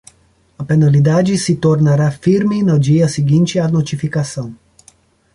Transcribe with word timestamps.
A 0.57 0.63
penalidade 0.63 1.37
se 1.37 1.55
tornará 1.55 2.09
firme 2.09 2.63
no 2.63 2.79
dia 2.79 3.07
seguinte 3.07 3.59
à 3.59 3.67
notificação. 3.67 4.51